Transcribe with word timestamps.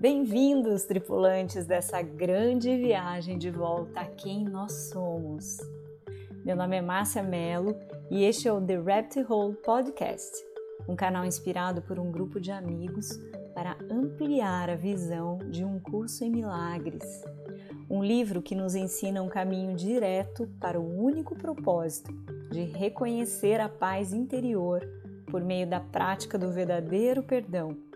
Bem-vindos, 0.00 0.84
tripulantes 0.84 1.66
dessa 1.66 2.00
grande 2.00 2.76
viagem 2.76 3.36
de 3.36 3.50
volta 3.50 3.98
a 3.98 4.04
quem 4.04 4.44
nós 4.44 4.90
somos. 4.92 5.56
Meu 6.44 6.54
nome 6.54 6.76
é 6.76 6.80
Márcia 6.80 7.20
Mello 7.20 7.74
e 8.08 8.22
este 8.22 8.46
é 8.46 8.52
o 8.52 8.60
The 8.60 8.76
Rabbit 8.76 9.26
Hole 9.28 9.56
Podcast, 9.56 10.36
um 10.88 10.94
canal 10.94 11.24
inspirado 11.24 11.82
por 11.82 11.98
um 11.98 12.12
grupo 12.12 12.38
de 12.38 12.52
amigos 12.52 13.08
para 13.52 13.76
ampliar 13.90 14.70
a 14.70 14.76
visão 14.76 15.38
de 15.50 15.64
um 15.64 15.80
curso 15.80 16.24
em 16.24 16.30
milagres. 16.30 17.24
Um 17.90 18.00
livro 18.00 18.40
que 18.40 18.54
nos 18.54 18.76
ensina 18.76 19.20
um 19.20 19.28
caminho 19.28 19.74
direto 19.74 20.48
para 20.60 20.78
o 20.78 21.02
único 21.02 21.34
propósito 21.34 22.12
de 22.52 22.62
reconhecer 22.62 23.60
a 23.60 23.68
paz 23.68 24.12
interior 24.12 24.80
por 25.26 25.42
meio 25.42 25.66
da 25.66 25.80
prática 25.80 26.38
do 26.38 26.52
verdadeiro 26.52 27.20
perdão 27.20 27.87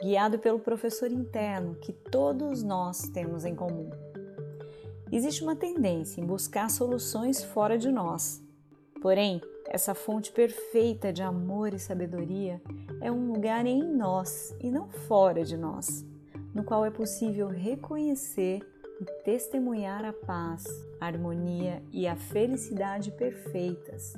guiado 0.00 0.38
pelo 0.38 0.60
professor 0.60 1.10
interno 1.10 1.74
que 1.74 1.92
todos 1.92 2.62
nós 2.62 3.08
temos 3.08 3.44
em 3.44 3.54
comum. 3.54 3.90
Existe 5.10 5.42
uma 5.42 5.56
tendência 5.56 6.20
em 6.20 6.24
buscar 6.24 6.70
soluções 6.70 7.42
fora 7.42 7.76
de 7.76 7.90
nós. 7.90 8.40
Porém, 9.02 9.40
essa 9.66 9.94
fonte 9.94 10.30
perfeita 10.30 11.12
de 11.12 11.22
amor 11.22 11.74
e 11.74 11.78
sabedoria 11.78 12.60
é 13.00 13.10
um 13.10 13.32
lugar 13.32 13.66
em 13.66 13.82
nós 13.82 14.54
e 14.60 14.70
não 14.70 14.88
fora 14.88 15.44
de 15.44 15.56
nós, 15.56 16.04
no 16.54 16.62
qual 16.62 16.84
é 16.84 16.90
possível 16.90 17.48
reconhecer 17.48 18.60
e 19.00 19.04
testemunhar 19.24 20.04
a 20.04 20.12
paz, 20.12 20.64
a 21.00 21.06
harmonia 21.06 21.82
e 21.92 22.06
a 22.06 22.16
felicidade 22.16 23.10
perfeitas. 23.12 24.14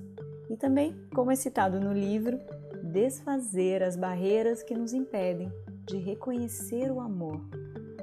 E 0.48 0.56
também, 0.56 0.94
como 1.14 1.30
é 1.30 1.36
citado 1.36 1.80
no 1.80 1.92
livro, 1.92 2.38
desfazer 2.82 3.82
as 3.82 3.96
barreiras 3.96 4.62
que 4.62 4.74
nos 4.74 4.92
impedem 4.92 5.52
de 5.90 5.96
reconhecer 5.96 6.88
o 6.92 7.00
amor, 7.00 7.40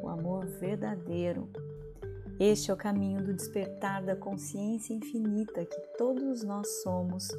o 0.01 0.09
amor 0.09 0.45
verdadeiro. 0.45 1.47
Este 2.37 2.69
é 2.69 2.73
o 2.73 2.77
caminho 2.77 3.23
do 3.23 3.33
despertar 3.33 4.03
da 4.03 4.13
consciência 4.13 4.93
infinita 4.93 5.63
que 5.63 5.79
todos 5.97 6.43
nós 6.43 6.67
somos 6.83 7.29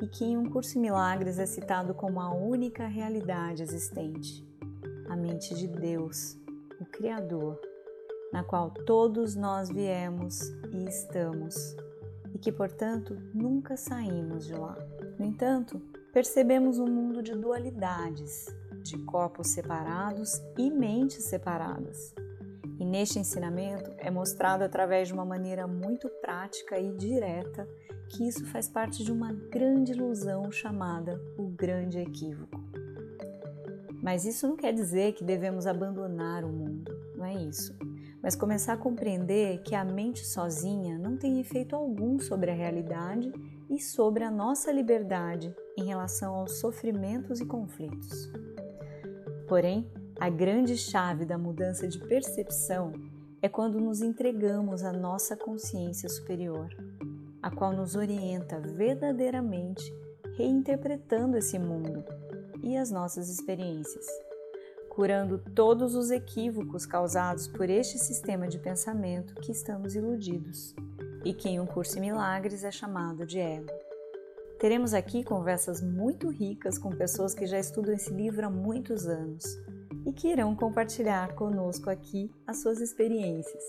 e 0.00 0.06
que 0.06 0.24
em 0.24 0.38
um 0.38 0.48
curso 0.48 0.78
em 0.78 0.80
milagres 0.80 1.38
é 1.38 1.44
citado 1.44 1.92
como 1.92 2.20
a 2.20 2.34
única 2.34 2.86
realidade 2.86 3.62
existente, 3.62 4.42
a 5.10 5.14
mente 5.14 5.54
de 5.54 5.68
Deus, 5.68 6.38
o 6.80 6.86
Criador, 6.86 7.60
na 8.32 8.42
qual 8.42 8.70
todos 8.70 9.36
nós 9.36 9.68
viemos 9.68 10.40
e 10.72 10.88
estamos, 10.88 11.76
e 12.34 12.38
que, 12.38 12.50
portanto, 12.50 13.14
nunca 13.34 13.76
saímos 13.76 14.46
de 14.46 14.54
lá. 14.54 14.74
No 15.18 15.26
entanto, 15.26 15.78
percebemos 16.14 16.78
um 16.78 16.86
mundo 16.86 17.22
de 17.22 17.32
dualidades, 17.32 18.46
de 18.88 18.98
corpos 18.98 19.48
separados 19.48 20.40
e 20.56 20.70
mentes 20.70 21.24
separadas. 21.24 22.14
E 22.78 22.84
neste 22.84 23.18
ensinamento 23.18 23.90
é 23.98 24.10
mostrado 24.10 24.64
através 24.64 25.08
de 25.08 25.14
uma 25.14 25.24
maneira 25.24 25.66
muito 25.66 26.08
prática 26.20 26.78
e 26.78 26.92
direta 26.96 27.68
que 28.08 28.26
isso 28.26 28.46
faz 28.46 28.68
parte 28.68 29.04
de 29.04 29.12
uma 29.12 29.32
grande 29.32 29.92
ilusão 29.92 30.50
chamada 30.50 31.20
o 31.36 31.48
grande 31.48 31.98
equívoco. 31.98 32.58
Mas 34.02 34.24
isso 34.24 34.48
não 34.48 34.56
quer 34.56 34.72
dizer 34.72 35.12
que 35.12 35.24
devemos 35.24 35.66
abandonar 35.66 36.44
o 36.44 36.48
mundo, 36.48 36.96
não 37.14 37.26
é 37.26 37.34
isso. 37.34 37.76
Mas 38.22 38.34
começar 38.34 38.74
a 38.74 38.78
compreender 38.78 39.62
que 39.62 39.74
a 39.74 39.84
mente 39.84 40.24
sozinha 40.24 40.98
não 40.98 41.16
tem 41.16 41.40
efeito 41.40 41.76
algum 41.76 42.18
sobre 42.18 42.50
a 42.50 42.54
realidade 42.54 43.32
e 43.68 43.78
sobre 43.78 44.24
a 44.24 44.30
nossa 44.30 44.72
liberdade 44.72 45.54
em 45.76 45.84
relação 45.84 46.34
aos 46.34 46.58
sofrimentos 46.58 47.40
e 47.40 47.46
conflitos. 47.46 48.30
Porém, 49.48 49.90
a 50.20 50.28
grande 50.28 50.76
chave 50.76 51.24
da 51.24 51.38
mudança 51.38 51.88
de 51.88 51.98
percepção 51.98 52.92
é 53.40 53.48
quando 53.48 53.80
nos 53.80 54.02
entregamos 54.02 54.82
à 54.82 54.92
nossa 54.92 55.34
consciência 55.34 56.08
superior, 56.08 56.68
a 57.40 57.50
qual 57.50 57.72
nos 57.72 57.96
orienta 57.96 58.60
verdadeiramente 58.60 59.90
reinterpretando 60.36 61.36
esse 61.36 61.58
mundo 61.58 62.04
e 62.62 62.76
as 62.76 62.90
nossas 62.90 63.30
experiências, 63.30 64.06
curando 64.90 65.38
todos 65.54 65.94
os 65.94 66.10
equívocos 66.10 66.84
causados 66.84 67.48
por 67.48 67.70
este 67.70 67.98
sistema 67.98 68.48
de 68.48 68.58
pensamento 68.58 69.34
que 69.36 69.50
estamos 69.50 69.94
iludidos 69.94 70.74
e 71.24 71.32
que 71.32 71.48
em 71.48 71.58
um 71.58 71.66
curso 71.66 71.96
em 71.96 72.02
milagres 72.02 72.64
é 72.64 72.70
chamado 72.70 73.24
de 73.24 73.38
ego. 73.38 73.87
Teremos 74.58 74.92
aqui 74.92 75.22
conversas 75.22 75.80
muito 75.80 76.28
ricas 76.28 76.78
com 76.78 76.90
pessoas 76.90 77.32
que 77.32 77.46
já 77.46 77.60
estudam 77.60 77.94
esse 77.94 78.12
livro 78.12 78.44
há 78.44 78.50
muitos 78.50 79.06
anos 79.06 79.44
e 80.04 80.12
que 80.12 80.28
irão 80.28 80.54
compartilhar 80.56 81.34
conosco 81.36 81.88
aqui 81.88 82.28
as 82.44 82.60
suas 82.60 82.80
experiências. 82.80 83.62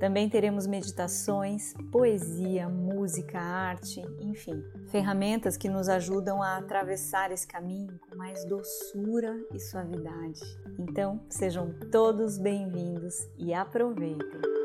Também 0.00 0.28
teremos 0.28 0.66
meditações, 0.66 1.74
poesia, 1.92 2.68
música, 2.68 3.38
arte, 3.38 4.02
enfim, 4.20 4.64
ferramentas 4.88 5.56
que 5.56 5.68
nos 5.68 5.88
ajudam 5.88 6.42
a 6.42 6.56
atravessar 6.56 7.30
esse 7.30 7.46
caminho 7.46 7.98
com 8.08 8.16
mais 8.16 8.44
doçura 8.46 9.36
e 9.54 9.60
suavidade. 9.60 10.40
Então, 10.78 11.20
sejam 11.28 11.72
todos 11.90 12.38
bem-vindos 12.38 13.28
e 13.38 13.52
aproveitem! 13.52 14.59